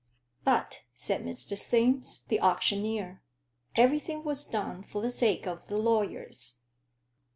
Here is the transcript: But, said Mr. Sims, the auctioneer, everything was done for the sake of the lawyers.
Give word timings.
But, 0.43 0.81
said 0.95 1.23
Mr. 1.23 1.55
Sims, 1.55 2.23
the 2.27 2.39
auctioneer, 2.39 3.21
everything 3.75 4.23
was 4.23 4.45
done 4.45 4.81
for 4.81 4.99
the 4.99 5.11
sake 5.11 5.45
of 5.45 5.67
the 5.67 5.77
lawyers. 5.77 6.55